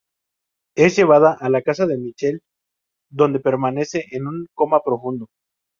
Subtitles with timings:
[0.75, 2.41] Es llevada a la casa de Michael,
[3.11, 5.27] donde permanece en un coma profundo.